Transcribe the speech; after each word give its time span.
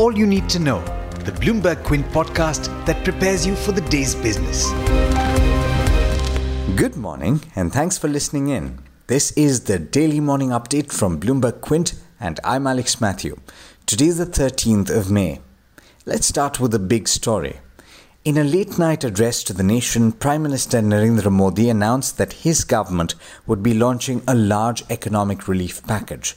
all 0.00 0.16
you 0.16 0.26
need 0.26 0.48
to 0.48 0.58
know, 0.58 0.80
the 1.26 1.32
Bloomberg 1.32 1.84
Quint 1.84 2.06
podcast 2.06 2.68
that 2.86 3.04
prepares 3.04 3.46
you 3.46 3.54
for 3.54 3.72
the 3.72 3.82
day's 3.82 4.14
business. 4.14 4.70
Good 6.74 6.96
morning, 6.96 7.42
and 7.54 7.70
thanks 7.70 7.98
for 7.98 8.08
listening 8.08 8.48
in. 8.48 8.78
This 9.08 9.30
is 9.32 9.64
the 9.64 9.78
daily 9.78 10.18
morning 10.18 10.48
update 10.50 10.90
from 10.90 11.20
Bloomberg 11.20 11.60
Quint, 11.60 12.00
and 12.18 12.40
I'm 12.42 12.66
Alex 12.66 12.98
Mathew. 12.98 13.36
Today 13.84 14.06
is 14.06 14.16
the 14.16 14.24
13th 14.24 14.88
of 14.88 15.10
May. 15.10 15.42
Let's 16.06 16.26
start 16.26 16.58
with 16.58 16.74
a 16.74 16.78
big 16.78 17.06
story. 17.06 17.60
In 18.24 18.38
a 18.38 18.44
late 18.44 18.78
night 18.78 19.04
address 19.04 19.42
to 19.44 19.52
the 19.52 19.62
nation, 19.62 20.12
Prime 20.12 20.42
Minister 20.42 20.80
Narendra 20.80 21.30
Modi 21.30 21.68
announced 21.68 22.16
that 22.16 22.44
his 22.44 22.64
government 22.64 23.14
would 23.46 23.62
be 23.62 23.74
launching 23.74 24.22
a 24.26 24.34
large 24.34 24.82
economic 24.88 25.46
relief 25.46 25.86
package. 25.86 26.36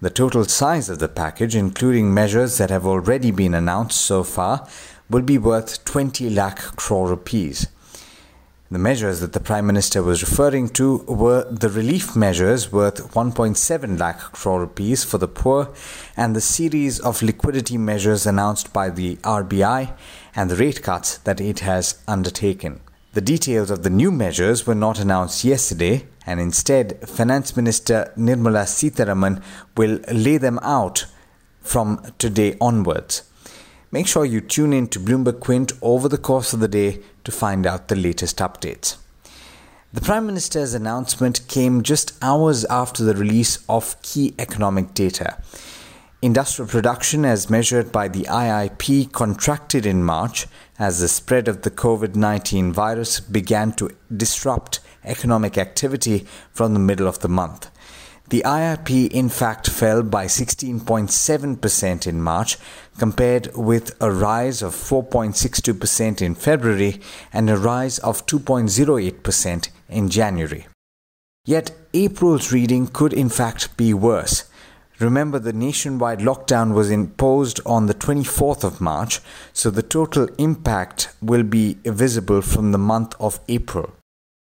The 0.00 0.10
total 0.10 0.44
size 0.44 0.88
of 0.88 0.98
the 0.98 1.08
package, 1.08 1.54
including 1.54 2.12
measures 2.12 2.58
that 2.58 2.70
have 2.70 2.86
already 2.86 3.30
been 3.30 3.54
announced 3.54 4.00
so 4.00 4.22
far, 4.22 4.68
will 5.08 5.22
be 5.22 5.38
worth 5.38 5.84
20 5.84 6.30
lakh 6.30 6.58
crore 6.76 7.08
rupees. 7.08 7.68
The 8.70 8.78
measures 8.78 9.20
that 9.20 9.34
the 9.34 9.40
Prime 9.40 9.66
Minister 9.66 10.02
was 10.02 10.20
referring 10.20 10.70
to 10.70 11.04
were 11.06 11.44
the 11.48 11.68
relief 11.68 12.16
measures 12.16 12.72
worth 12.72 13.12
1.7 13.12 14.00
lakh 14.00 14.18
crore 14.18 14.60
rupees 14.60 15.04
for 15.04 15.18
the 15.18 15.28
poor 15.28 15.68
and 16.16 16.34
the 16.34 16.40
series 16.40 16.98
of 16.98 17.22
liquidity 17.22 17.78
measures 17.78 18.26
announced 18.26 18.72
by 18.72 18.90
the 18.90 19.16
RBI 19.16 19.92
and 20.34 20.50
the 20.50 20.56
rate 20.56 20.82
cuts 20.82 21.18
that 21.18 21.40
it 21.40 21.60
has 21.60 22.02
undertaken. 22.08 22.80
The 23.12 23.20
details 23.20 23.70
of 23.70 23.84
the 23.84 23.90
new 23.90 24.10
measures 24.10 24.66
were 24.66 24.74
not 24.74 24.98
announced 24.98 25.44
yesterday, 25.44 26.06
and 26.26 26.40
instead, 26.40 27.08
Finance 27.08 27.56
Minister 27.56 28.12
Nirmala 28.16 28.64
Sitharaman 28.64 29.42
will 29.76 30.00
lay 30.10 30.38
them 30.38 30.58
out 30.62 31.06
from 31.60 32.00
today 32.18 32.56
onwards. 32.60 33.22
Make 33.90 34.06
sure 34.06 34.24
you 34.24 34.40
tune 34.40 34.72
in 34.72 34.88
to 34.88 34.98
Bloomberg 34.98 35.40
Quint 35.40 35.72
over 35.80 36.08
the 36.08 36.18
course 36.18 36.52
of 36.52 36.60
the 36.60 36.68
day 36.68 37.00
to 37.24 37.30
find 37.30 37.66
out 37.66 37.88
the 37.88 37.96
latest 37.96 38.38
updates. 38.38 38.96
The 39.92 40.00
Prime 40.00 40.26
Minister's 40.26 40.74
announcement 40.74 41.46
came 41.46 41.84
just 41.84 42.12
hours 42.20 42.64
after 42.64 43.04
the 43.04 43.14
release 43.14 43.64
of 43.68 44.00
key 44.02 44.34
economic 44.40 44.92
data. 44.94 45.38
Industrial 46.20 46.68
production, 46.68 47.24
as 47.24 47.48
measured 47.48 47.92
by 47.92 48.08
the 48.08 48.22
IIP, 48.22 49.12
contracted 49.12 49.86
in 49.86 50.02
March 50.02 50.48
as 50.78 50.98
the 50.98 51.06
spread 51.06 51.46
of 51.46 51.62
the 51.62 51.70
COVID 51.70 52.16
19 52.16 52.72
virus 52.72 53.20
began 53.20 53.72
to 53.74 53.90
disrupt 54.14 54.80
economic 55.04 55.58
activity 55.58 56.26
from 56.52 56.74
the 56.74 56.80
middle 56.80 57.06
of 57.06 57.20
the 57.20 57.28
month. 57.28 57.70
The 58.30 58.42
IIP 58.46 59.10
in 59.10 59.28
fact 59.28 59.68
fell 59.68 60.02
by 60.02 60.26
16.7% 60.26 62.06
in 62.06 62.22
March, 62.22 62.56
compared 62.98 63.54
with 63.54 63.94
a 64.00 64.10
rise 64.10 64.62
of 64.62 64.74
4.62% 64.74 66.22
in 66.22 66.34
February 66.34 67.00
and 67.32 67.50
a 67.50 67.56
rise 67.58 67.98
of 67.98 68.24
2.08% 68.24 69.68
in 69.90 70.08
January. 70.08 70.66
Yet 71.44 71.72
April's 71.92 72.50
reading 72.50 72.86
could 72.86 73.12
in 73.12 73.28
fact 73.28 73.76
be 73.76 73.92
worse. 73.92 74.44
Remember, 75.00 75.38
the 75.38 75.52
nationwide 75.52 76.20
lockdown 76.20 76.72
was 76.72 76.90
imposed 76.90 77.60
on 77.66 77.86
the 77.86 77.94
24th 77.94 78.64
of 78.64 78.80
March, 78.80 79.20
so 79.52 79.68
the 79.68 79.82
total 79.82 80.28
impact 80.38 81.10
will 81.20 81.42
be 81.42 81.76
visible 81.84 82.40
from 82.40 82.72
the 82.72 82.78
month 82.78 83.14
of 83.20 83.40
April. 83.48 83.92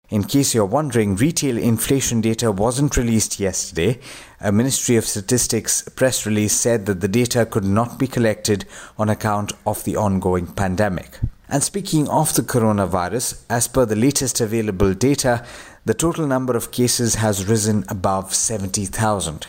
In 0.09 0.23
case 0.23 0.55
you're 0.55 0.66
wondering, 0.66 1.17
retail 1.17 1.58
inflation 1.58 2.22
data 2.22 2.50
wasn't 2.50 2.95
released 2.95 3.41
yesterday. 3.41 4.00
A 4.39 4.53
Ministry 4.53 4.95
of 4.95 5.05
Statistics 5.05 5.81
press 5.81 6.25
release 6.25 6.53
said 6.53 6.86
that 6.86 7.02
the 7.02 7.09
data 7.09 7.45
could 7.45 7.66
not 7.66 7.99
be 7.99 8.08
collected 8.08 8.64
on 8.97 9.09
account 9.09 9.52
of 9.66 9.83
the 9.83 9.97
ongoing 9.97 10.47
pandemic. 10.47 11.19
And 11.49 11.61
speaking 11.61 12.08
of 12.08 12.33
the 12.36 12.41
coronavirus, 12.41 13.44
as 13.49 13.67
per 13.67 13.86
the 13.86 13.97
latest 13.97 14.39
available 14.39 14.93
data, 14.93 15.45
the 15.83 15.93
total 15.93 16.26
number 16.26 16.55
of 16.55 16.71
cases 16.71 17.15
has 17.15 17.45
risen 17.45 17.83
above 17.89 18.33
70,000. 18.33 19.48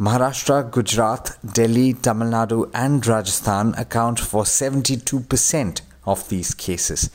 Maharashtra, 0.00 0.70
Gujarat, 0.70 1.36
Delhi, 1.54 1.92
Tamil 1.92 2.28
Nadu, 2.28 2.70
and 2.72 3.06
Rajasthan 3.06 3.74
account 3.74 4.20
for 4.20 4.44
72% 4.44 5.80
of 6.06 6.28
these 6.30 6.54
cases. 6.54 7.10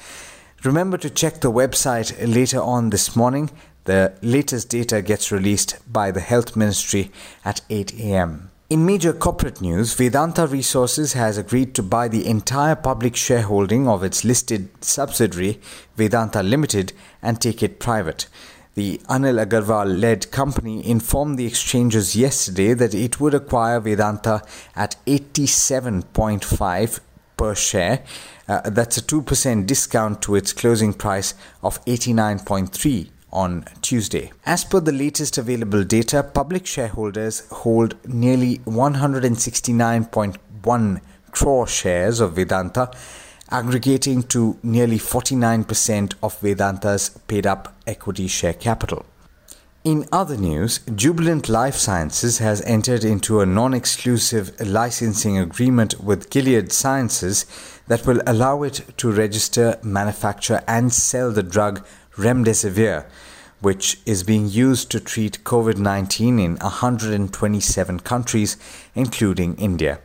Remember 0.64 0.96
to 1.00 1.10
check 1.10 1.42
the 1.42 1.52
website 1.52 2.14
later 2.22 2.62
on 2.62 2.92
this 2.92 3.16
morning. 3.16 3.50
The 3.86 4.14
latest 4.22 4.70
data 4.70 5.02
gets 5.02 5.32
released 5.32 5.80
by 5.92 6.12
the 6.12 6.20
Health 6.20 6.56
Ministry 6.56 7.12
at 7.44 7.62
8 7.72 8.00
a.m. 8.00 8.52
In 8.70 8.86
major 8.86 9.12
corporate 9.12 9.60
news, 9.60 9.96
Vedanta 9.96 10.46
Resources 10.46 11.14
has 11.14 11.40
agreed 11.40 11.74
to 11.74 11.82
buy 11.82 12.08
the 12.08 12.28
entire 12.28 12.76
public 12.76 13.16
shareholding 13.16 13.88
of 13.88 14.04
its 14.04 14.24
listed 14.24 14.70
subsidiary, 14.84 15.60
Vedanta 15.98 16.44
Limited, 16.44 16.94
and 17.24 17.42
take 17.42 17.64
it 17.64 17.80
private. 17.80 18.28
The 18.76 19.00
Anil 19.10 19.44
Agarwal 19.44 20.00
led 20.00 20.30
company 20.30 20.88
informed 20.88 21.40
the 21.40 21.48
exchanges 21.48 22.16
yesterday 22.16 22.76
that 22.76 22.94
it 22.94 23.20
would 23.20 23.34
acquire 23.34 23.80
Vedanta 23.80 24.44
at 24.76 24.96
87.5 25.08 27.00
per 27.42 27.56
share. 27.56 28.04
Uh, 28.48 28.62
that's 28.70 28.98
a 28.98 29.02
2% 29.02 29.66
discount 29.66 30.22
to 30.22 30.36
its 30.36 30.54
closing 30.54 30.94
price 30.94 31.34
of 31.64 31.84
89.3 31.86 33.10
on 33.34 33.66
Tuesday. 33.82 34.32
As 34.46 34.64
per 34.64 34.80
the 34.80 34.92
latest 34.92 35.40
available 35.40 35.84
data, 35.84 36.22
public 36.22 36.68
shareholders 36.68 37.50
hold 37.50 37.96
nearly 38.08 38.60
169.1 38.60 41.02
crore 41.32 41.68
shares 41.68 42.20
of 42.20 42.34
Vedanta, 42.34 42.92
aggregating 43.50 44.22
to 44.24 44.60
nearly 44.62 45.00
49% 45.00 46.14
of 46.22 46.40
Vedanta's 46.42 47.10
paid 47.28 47.48
up 47.48 47.74
equity 47.88 48.28
share 48.28 48.54
capital. 48.54 49.04
In 49.84 50.06
other 50.12 50.38
news, 50.38 50.82
Jubilant 50.96 51.50
Life 51.50 51.74
Sciences 51.74 52.38
has 52.38 52.62
entered 52.66 53.04
into 53.04 53.42
a 53.42 53.48
non 53.48 53.74
exclusive 53.74 54.52
licensing 54.62 55.40
agreement 55.40 56.00
with 56.00 56.30
Gilead 56.30 56.72
Sciences 56.72 57.48
that 57.88 58.06
will 58.06 58.22
allow 58.28 58.62
it 58.62 58.86
to 58.98 59.12
register, 59.12 59.80
manufacture, 59.82 60.62
and 60.68 60.94
sell 60.94 61.32
the 61.32 61.42
drug 61.42 61.84
Remdesivir, 62.16 63.08
which 63.60 64.00
is 64.06 64.22
being 64.22 64.48
used 64.48 64.92
to 64.92 65.00
treat 65.00 65.44
COVID 65.44 65.78
19 65.78 66.38
in 66.38 66.58
127 66.58 68.02
countries, 68.02 68.58
including 68.94 69.56
India. 69.56 70.00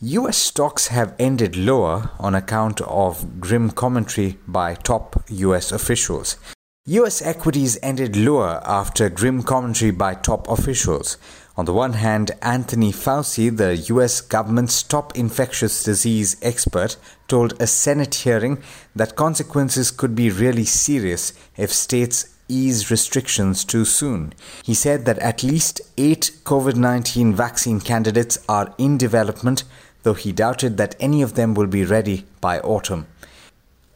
US 0.00 0.38
stocks 0.38 0.86
have 0.86 1.14
ended 1.18 1.54
lower 1.54 2.10
on 2.18 2.34
account 2.34 2.80
of 2.80 3.40
grim 3.40 3.72
commentary 3.72 4.38
by 4.48 4.74
top 4.74 5.22
US 5.28 5.70
officials. 5.70 6.38
US 6.86 7.22
equities 7.22 7.78
ended 7.80 8.16
lower 8.16 8.60
after 8.64 9.08
grim 9.08 9.44
commentary 9.44 9.92
by 9.92 10.16
top 10.16 10.48
officials. 10.48 11.16
On 11.56 11.64
the 11.64 11.72
one 11.72 11.92
hand, 11.92 12.32
Anthony 12.42 12.90
Fauci, 12.90 13.56
the 13.56 13.76
US 13.94 14.20
government's 14.20 14.82
top 14.82 15.16
infectious 15.16 15.84
disease 15.84 16.34
expert, 16.42 16.96
told 17.28 17.54
a 17.62 17.68
Senate 17.68 18.16
hearing 18.16 18.60
that 18.96 19.14
consequences 19.14 19.92
could 19.92 20.16
be 20.16 20.28
really 20.28 20.64
serious 20.64 21.32
if 21.56 21.72
states 21.72 22.34
ease 22.48 22.90
restrictions 22.90 23.64
too 23.64 23.84
soon. 23.84 24.32
He 24.64 24.74
said 24.74 25.04
that 25.04 25.20
at 25.20 25.44
least 25.44 25.82
eight 25.96 26.32
COVID 26.42 26.74
19 26.74 27.32
vaccine 27.32 27.78
candidates 27.78 28.40
are 28.48 28.74
in 28.76 28.98
development, 28.98 29.62
though 30.02 30.14
he 30.14 30.32
doubted 30.32 30.78
that 30.78 30.96
any 30.98 31.22
of 31.22 31.34
them 31.34 31.54
will 31.54 31.68
be 31.68 31.84
ready 31.84 32.26
by 32.40 32.58
autumn. 32.58 33.06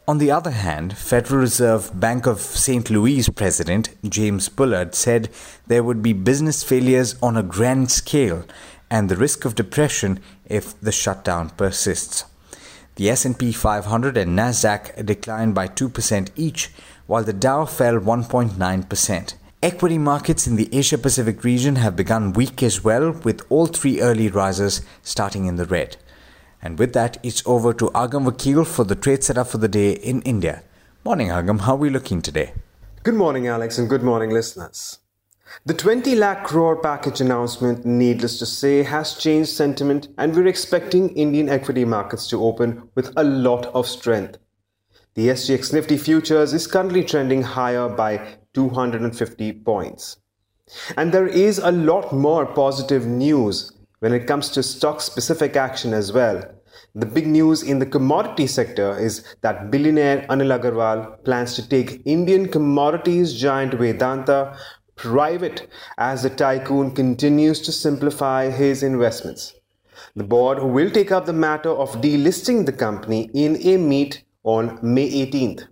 On 0.09 0.19
the 0.19 0.31
other 0.31 0.51
hand, 0.51 0.97
Federal 0.97 1.41
Reserve 1.41 1.91
Bank 1.99 2.25
of 2.27 2.39
St. 2.39 2.89
Louis 2.89 3.27
President 3.27 3.89
James 4.07 4.47
Bullard 4.47 4.95
said 4.95 5.27
there 5.67 5.83
would 5.83 6.01
be 6.01 6.13
business 6.13 6.63
failures 6.63 7.15
on 7.21 7.35
a 7.35 7.43
grand 7.43 7.91
scale 7.91 8.45
and 8.89 9.09
the 9.09 9.17
risk 9.17 9.43
of 9.43 9.53
depression 9.53 10.21
if 10.45 10.79
the 10.79 10.93
shutdown 10.93 11.49
persists. 11.49 12.23
The 12.95 13.09
S&P 13.09 13.51
500 13.51 14.15
and 14.15 14.39
Nasdaq 14.39 15.05
declined 15.05 15.53
by 15.53 15.67
2% 15.67 16.29
each, 16.37 16.71
while 17.05 17.25
the 17.25 17.33
Dow 17.33 17.65
fell 17.65 17.99
1.9%. 17.99 19.33
Equity 19.61 19.97
markets 19.97 20.47
in 20.47 20.55
the 20.55 20.69
Asia 20.71 20.97
Pacific 20.97 21.43
region 21.43 21.75
have 21.75 21.97
begun 21.97 22.31
weak 22.31 22.63
as 22.63 22.81
well, 22.81 23.11
with 23.11 23.45
all 23.49 23.65
three 23.65 23.99
early 23.99 24.29
risers 24.29 24.81
starting 25.03 25.47
in 25.47 25.57
the 25.57 25.65
red. 25.65 25.97
And 26.61 26.79
with 26.79 26.93
that, 26.93 27.17
it's 27.23 27.43
over 27.45 27.73
to 27.73 27.85
Agam 27.91 28.25
Vakil 28.25 28.65
for 28.65 28.83
the 28.83 28.95
trade 28.95 29.23
setup 29.23 29.47
for 29.47 29.57
the 29.57 29.67
day 29.67 29.91
in 29.91 30.21
India. 30.23 30.63
Morning, 31.05 31.27
Agam. 31.29 31.61
How 31.61 31.73
are 31.73 31.77
we 31.77 31.89
looking 31.89 32.21
today? 32.21 32.53
Good 33.03 33.15
morning, 33.15 33.47
Alex, 33.47 33.77
and 33.77 33.87
good 33.87 34.03
morning, 34.03 34.31
listeners. 34.31 34.99
The 35.65 35.73
20 35.73 36.15
lakh 36.15 36.43
crore 36.43 36.75
package 36.75 37.21
announcement, 37.21 37.85
needless 37.85 38.37
to 38.39 38.45
say, 38.45 38.83
has 38.83 39.15
changed 39.15 39.49
sentiment, 39.51 40.09
and 40.17 40.35
we're 40.35 40.47
expecting 40.47 41.09
Indian 41.09 41.47
equity 41.47 41.85
markets 41.85 42.27
to 42.27 42.43
open 42.43 42.89
with 42.95 43.13
a 43.15 43.23
lot 43.23 43.67
of 43.67 43.87
strength. 43.87 44.37
The 45.13 45.29
SGX 45.29 45.73
Nifty 45.73 45.97
futures 45.97 46.53
is 46.53 46.67
currently 46.67 47.03
trending 47.03 47.43
higher 47.43 47.87
by 47.87 48.39
250 48.53 49.53
points. 49.53 50.17
And 50.97 51.13
there 51.13 51.27
is 51.27 51.59
a 51.59 51.71
lot 51.71 52.11
more 52.11 52.45
positive 52.45 53.05
news 53.05 53.71
when 53.99 54.13
it 54.13 54.27
comes 54.27 54.49
to 54.49 54.63
stock 54.63 55.01
specific 55.01 55.55
action 55.55 55.93
as 55.93 56.11
well. 56.11 56.43
The 56.95 57.05
big 57.05 57.27
news 57.27 57.63
in 57.63 57.79
the 57.79 57.85
commodity 57.85 58.47
sector 58.47 58.97
is 58.97 59.35
that 59.41 59.69
billionaire 59.71 60.25
Anil 60.29 60.59
Agarwal 60.59 61.23
plans 61.23 61.55
to 61.55 61.67
take 61.67 62.01
Indian 62.05 62.47
commodities 62.47 63.33
giant 63.39 63.73
Vedanta 63.73 64.57
private 64.95 65.67
as 65.97 66.23
the 66.23 66.29
tycoon 66.29 66.91
continues 66.91 67.61
to 67.61 67.71
simplify 67.71 68.49
his 68.49 68.83
investments. 68.83 69.53
The 70.15 70.23
board 70.23 70.61
will 70.63 70.89
take 70.89 71.11
up 71.11 71.25
the 71.25 71.33
matter 71.33 71.69
of 71.69 72.01
delisting 72.01 72.65
the 72.65 72.73
company 72.73 73.29
in 73.33 73.57
a 73.57 73.77
meet 73.77 74.23
on 74.43 74.79
May 74.81 75.09
18th. 75.09 75.67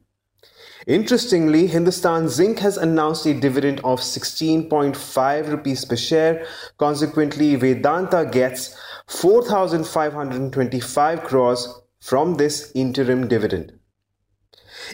Interestingly, 0.87 1.65
Hindustan 1.65 2.29
Zinc 2.29 2.59
has 2.59 2.77
announced 2.77 3.25
a 3.25 3.33
dividend 3.33 3.79
of 3.79 4.01
16.5 4.01 5.49
rupees 5.49 5.83
per 5.83 5.95
share. 5.95 6.45
Consequently, 6.77 7.55
Vedanta 7.55 8.29
gets 8.31 8.79
4,525 9.07 11.23
crores 11.23 11.81
from 11.99 12.35
this 12.35 12.71
interim 12.75 13.27
dividend. 13.27 13.73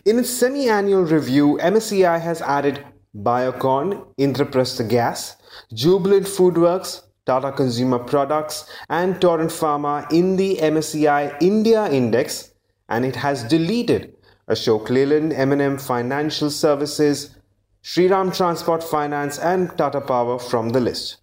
In 0.05 0.19
its 0.19 0.29
semi 0.29 0.69
annual 0.69 1.03
review, 1.03 1.59
MSCI 1.61 2.21
has 2.21 2.41
added 2.41 2.85
Biocon, 3.13 4.15
Indraprastha 4.17 4.87
Gas, 4.87 5.35
Jubilant 5.73 6.25
Foodworks, 6.25 7.01
Tata 7.25 7.51
Consumer 7.51 7.99
Products, 7.99 8.63
and 8.87 9.19
Torrent 9.19 9.51
Pharma 9.51 10.09
in 10.09 10.37
the 10.37 10.55
MSCI 10.55 11.35
India 11.41 11.91
Index, 11.91 12.53
and 12.87 13.03
it 13.03 13.17
has 13.17 13.43
deleted 13.43 14.15
Ashok 14.51 14.89
Leyland, 14.89 15.31
M&M 15.33 15.77
Financial 15.77 16.49
Services, 16.49 17.35
Shriram 17.83 18.35
Transport 18.35 18.83
Finance, 18.83 19.39
and 19.39 19.75
Tata 19.77 20.01
Power 20.01 20.37
from 20.37 20.69
the 20.69 20.81
list. 20.81 21.17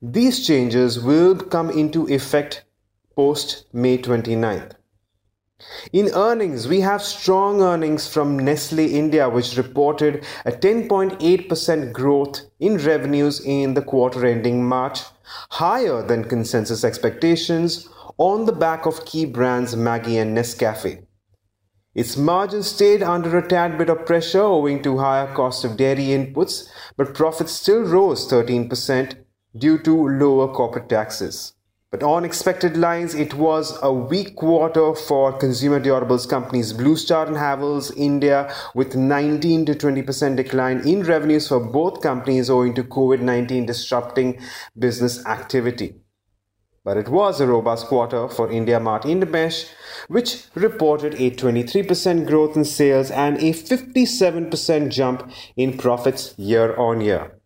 These 0.00 0.46
changes 0.46 0.98
will 0.98 1.36
come 1.36 1.68
into 1.70 2.08
effect 2.08 2.64
post 3.14 3.66
May 3.72 3.98
29th. 3.98 4.72
In 5.92 6.08
earnings, 6.14 6.66
we 6.66 6.80
have 6.80 7.02
strong 7.02 7.60
earnings 7.62 8.08
from 8.08 8.38
Nestle 8.38 8.94
India, 8.94 9.28
which 9.28 9.56
reported 9.56 10.24
a 10.44 10.50
10.8% 10.50 11.92
growth 11.92 12.40
in 12.58 12.78
revenues 12.78 13.40
in 13.44 13.74
the 13.74 13.82
quarter 13.82 14.26
ending 14.26 14.64
March, 14.64 15.02
higher 15.50 16.02
than 16.02 16.24
consensus 16.24 16.84
expectations 16.84 17.88
on 18.18 18.46
the 18.46 18.52
back 18.52 18.86
of 18.86 19.04
key 19.04 19.24
brands 19.24 19.76
Maggi 19.76 20.20
and 20.20 20.36
Nescafe. 20.36 21.04
Its 21.94 22.16
margins 22.16 22.68
stayed 22.68 23.02
under 23.02 23.36
a 23.36 23.46
tad 23.46 23.76
bit 23.76 23.90
of 23.90 24.06
pressure 24.06 24.40
owing 24.40 24.82
to 24.82 24.96
higher 24.96 25.32
cost 25.34 25.62
of 25.62 25.76
dairy 25.76 26.06
inputs, 26.06 26.68
but 26.96 27.12
profits 27.12 27.52
still 27.52 27.82
rose 27.82 28.26
13% 28.30 29.14
due 29.54 29.76
to 29.76 30.08
lower 30.08 30.48
corporate 30.54 30.88
taxes. 30.88 31.52
But 31.90 32.02
on 32.02 32.24
expected 32.24 32.78
lines, 32.78 33.14
it 33.14 33.34
was 33.34 33.78
a 33.82 33.92
weak 33.92 34.36
quarter 34.36 34.94
for 34.94 35.36
consumer 35.36 35.78
durables 35.78 36.26
companies 36.26 36.72
Blue 36.72 36.96
Star 36.96 37.26
and 37.26 37.36
Havells 37.36 37.94
India, 37.94 38.50
with 38.74 38.96
19 38.96 39.66
to 39.66 39.74
20% 39.74 40.36
decline 40.36 40.80
in 40.88 41.02
revenues 41.02 41.48
for 41.48 41.60
both 41.60 42.00
companies 42.00 42.48
owing 42.48 42.72
to 42.72 42.84
COVID 42.84 43.20
19 43.20 43.66
disrupting 43.66 44.40
business 44.78 45.26
activity. 45.26 46.01
But 46.84 46.96
it 46.96 47.08
was 47.08 47.40
a 47.40 47.46
robust 47.46 47.86
quarter 47.86 48.28
for 48.28 48.50
India 48.50 48.80
Mart 48.80 49.04
Intermesh, 49.04 49.68
which 50.08 50.46
reported 50.54 51.14
a 51.14 51.30
23% 51.30 52.26
growth 52.26 52.56
in 52.56 52.64
sales 52.64 53.10
and 53.10 53.36
a 53.36 53.52
57% 53.52 54.90
jump 54.90 55.30
in 55.56 55.78
profits 55.78 56.34
year 56.36 56.76
on 56.76 57.00
year. 57.00 57.38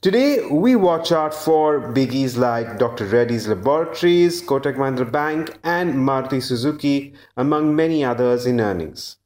Today, 0.00 0.46
we 0.46 0.76
watch 0.76 1.10
out 1.10 1.34
for 1.34 1.92
biggies 1.92 2.36
like 2.36 2.78
Dr. 2.78 3.06
Reddy's 3.06 3.48
Laboratories, 3.48 4.40
Kotak 4.40 4.76
Mahindra 4.76 5.10
Bank, 5.10 5.58
and 5.64 5.94
Maruti 5.94 6.40
Suzuki, 6.40 7.12
among 7.36 7.74
many 7.74 8.04
others 8.04 8.46
in 8.46 8.60
earnings. 8.60 9.16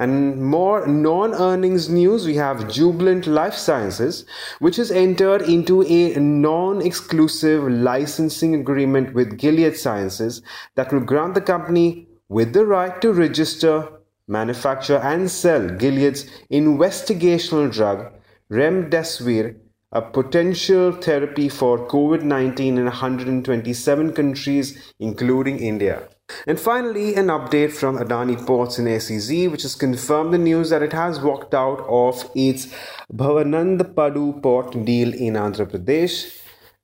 And 0.00 0.42
more 0.42 0.86
non 0.86 1.34
earnings 1.34 1.90
news, 1.90 2.24
we 2.26 2.34
have 2.36 2.70
Jubilant 2.70 3.26
Life 3.26 3.52
Sciences, 3.52 4.24
which 4.58 4.76
has 4.76 4.90
entered 4.90 5.42
into 5.42 5.82
a 5.82 6.18
non 6.18 6.80
exclusive 6.80 7.64
licensing 7.64 8.54
agreement 8.54 9.12
with 9.12 9.36
Gilead 9.36 9.76
Sciences 9.76 10.40
that 10.74 10.90
will 10.90 11.00
grant 11.00 11.34
the 11.34 11.42
company 11.42 12.08
with 12.30 12.54
the 12.54 12.64
right 12.64 12.98
to 13.02 13.12
register, 13.12 13.88
manufacture, 14.26 14.96
and 14.96 15.30
sell 15.30 15.68
Gilead's 15.68 16.24
investigational 16.50 17.70
drug 17.70 18.10
Remdesivir, 18.50 19.56
a 19.92 20.00
potential 20.00 20.92
therapy 20.92 21.50
for 21.50 21.86
COVID 21.88 22.22
19 22.22 22.78
in 22.78 22.84
127 22.84 24.14
countries, 24.14 24.94
including 24.98 25.58
India. 25.58 26.08
And 26.46 26.58
finally, 26.58 27.14
an 27.14 27.26
update 27.26 27.72
from 27.72 27.98
Adani 27.98 28.44
Ports 28.46 28.78
and 28.78 29.02
SEZ, 29.02 29.48
which 29.48 29.62
has 29.62 29.74
confirmed 29.74 30.34
the 30.34 30.38
news 30.38 30.70
that 30.70 30.82
it 30.82 30.92
has 30.92 31.20
walked 31.20 31.54
out 31.54 31.80
of 31.88 32.30
its 32.34 32.66
Bhavanandapadu 33.12 34.42
port 34.42 34.84
deal 34.84 35.12
in 35.14 35.34
Andhra 35.34 35.66
Pradesh. 35.66 36.36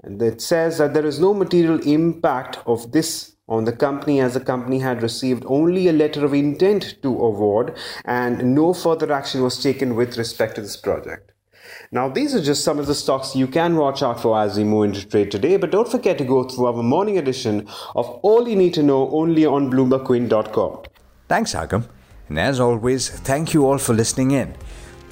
And 0.03 0.21
it 0.23 0.41
says 0.41 0.79
that 0.79 0.95
there 0.95 1.07
is 1.07 1.19
no 1.19 1.35
material 1.35 1.81
impact 1.81 2.59
of 2.67 2.93
this 2.93 3.37
on 3.49 3.65
the 3.65 3.73
company 3.73 4.21
as 4.21 4.35
the 4.35 4.41
company 4.41 4.81
had 4.81 5.03
received 5.03 5.45
only 5.47 5.89
a 5.89 5.93
letter 5.93 6.25
of 6.25 6.35
intent 6.35 6.97
to 7.03 7.09
award 7.09 7.77
and 8.05 8.55
no 8.55 8.73
further 8.75 9.13
action 9.13 9.43
was 9.43 9.63
taken 9.63 9.95
with 9.95 10.19
respect 10.19 10.57
to 10.57 10.61
this 10.61 10.77
project. 10.77 11.33
Now, 11.91 12.09
these 12.09 12.35
are 12.35 12.43
just 12.43 12.65
some 12.65 12.79
of 12.79 12.87
the 12.87 12.95
stocks 12.95 13.37
you 13.37 13.47
can 13.47 13.77
watch 13.77 14.03
out 14.03 14.21
for 14.21 14.39
as 14.41 14.57
we 14.57 14.65
move 14.65 14.87
into 14.87 15.07
trade 15.07 15.31
today, 15.31 15.57
but 15.57 15.71
don't 15.71 15.89
forget 15.89 16.19
to 16.19 16.25
go 16.25 16.45
through 16.45 16.67
our 16.67 16.83
morning 16.83 17.19
edition 17.19 17.69
of 17.95 18.09
All 18.23 18.49
You 18.49 18.57
Need 18.57 18.75
to 18.75 18.83
Know 18.83 19.11
only 19.11 19.47
on 19.47 19.71
BloombergQuint.com. 19.71 20.83
Thanks, 21.29 21.55
Agam. 21.55 21.89
And 22.29 22.39
as 22.39 22.61
always, 22.61 23.09
thank 23.09 23.55
you 23.55 23.67
all 23.67 23.79
for 23.79 23.95
listening 23.95 24.33
in. 24.33 24.55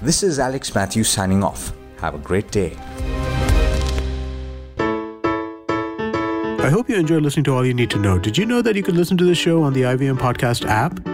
This 0.02 0.22
is 0.22 0.38
Alex 0.38 0.74
Mathews 0.74 1.08
signing 1.08 1.44
off. 1.44 1.72
Have 1.98 2.14
a 2.14 2.18
great 2.18 2.50
day. 2.50 2.76
I 6.64 6.70
hope 6.70 6.88
you 6.88 6.96
enjoyed 6.96 7.22
listening 7.22 7.44
to 7.44 7.54
All 7.54 7.64
You 7.64 7.74
Need 7.74 7.90
to 7.90 7.98
Know. 7.98 8.18
Did 8.18 8.38
you 8.38 8.46
know 8.46 8.62
that 8.62 8.74
you 8.74 8.82
can 8.82 8.96
listen 8.96 9.16
to 9.18 9.24
the 9.24 9.34
show 9.34 9.62
on 9.62 9.74
the 9.74 9.82
IVM 9.82 10.18
Podcast 10.18 10.66
app? 10.66 11.13